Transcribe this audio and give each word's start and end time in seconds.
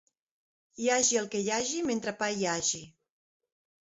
Hi 0.85 0.87
hagi 0.93 1.19
el 1.19 1.29
que 1.35 1.41
hi 1.47 1.51
hagi, 1.57 1.81
mentre 1.89 2.13
pa 2.23 2.31
hi 2.39 2.47
hagi. 2.55 2.81